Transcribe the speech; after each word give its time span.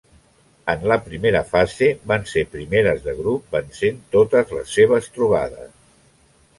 En 0.71 0.85
la 0.91 0.95
primera 1.09 1.41
fase 1.49 1.89
van 2.13 2.25
ser 2.33 2.45
primeres 2.55 3.05
de 3.05 3.15
grup 3.21 3.55
vencent 3.59 4.03
totes 4.19 4.57
les 4.59 4.77
seves 4.81 5.15
trobades. 5.21 5.75